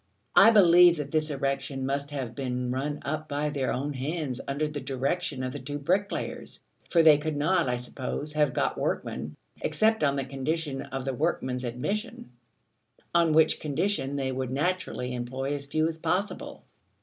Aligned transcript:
I 0.35 0.49
believe 0.49 0.97
that 0.97 1.11
this 1.11 1.29
erection 1.29 1.85
must 1.85 2.09
have 2.09 2.33
been 2.33 2.71
run 2.71 3.03
up 3.05 3.29
by 3.29 3.49
their 3.49 3.71
own 3.71 3.93
hands 3.93 4.41
under 4.47 4.67
the 4.67 4.81
direction 4.81 5.43
of 5.43 5.53
the 5.53 5.59
two 5.59 5.77
bricklayers, 5.77 6.63
for 6.89 7.03
they 7.03 7.19
could 7.19 7.35
not, 7.35 7.69
I 7.69 7.77
suppose, 7.77 8.33
have 8.33 8.51
got 8.51 8.79
workmen, 8.79 9.35
except 9.61 10.03
on 10.03 10.15
the 10.15 10.25
condition 10.25 10.81
of 10.81 11.05
the 11.05 11.13
workmen's 11.13 11.63
admission: 11.65 12.31
on 13.13 13.33
which 13.33 13.59
condition 13.59 14.15
they 14.15 14.31
would 14.31 14.49
naturally 14.49 15.13
employ 15.13 15.53
as 15.53 15.67
few 15.67 15.87
as 15.87 15.99
possible. 15.99 16.63